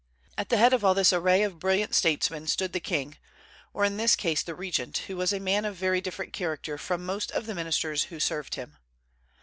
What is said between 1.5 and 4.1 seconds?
brilliant statesmen stood the king, or in